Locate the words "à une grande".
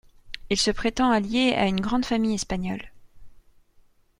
1.53-2.05